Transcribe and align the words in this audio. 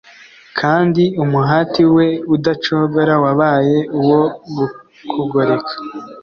kandi 0.59 1.03
umuhati 1.23 1.83
we 1.95 2.07
udacogora 2.35 3.13
wabaye 3.23 3.77
uwo 3.99 4.21
kugoreka 5.11 5.73